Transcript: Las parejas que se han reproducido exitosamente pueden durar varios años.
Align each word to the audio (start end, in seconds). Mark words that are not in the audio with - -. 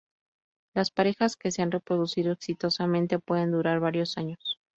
Las 0.73 0.89
parejas 0.89 1.35
que 1.35 1.51
se 1.51 1.61
han 1.61 1.69
reproducido 1.69 2.31
exitosamente 2.33 3.19
pueden 3.19 3.51
durar 3.51 3.79
varios 3.79 4.17
años. 4.17 4.57